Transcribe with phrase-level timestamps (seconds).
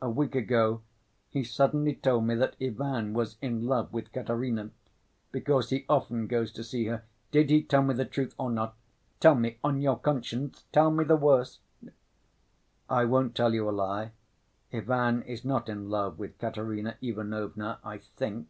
[0.00, 0.82] A week ago
[1.30, 4.70] he suddenly told me that Ivan was in love with Katerina,
[5.32, 7.02] because he often goes to see her.
[7.32, 8.76] Did he tell me the truth or not?
[9.18, 11.58] Tell me, on your conscience, tell me the worst."
[12.88, 14.12] "I won't tell you a lie.
[14.72, 18.46] Ivan is not in love with Katerina Ivanovna, I think."